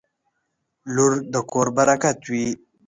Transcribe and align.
•لور 0.95 1.11
د 1.33 1.35
کور 1.51 1.67
برکت 1.77 2.17
وي. 2.31 2.47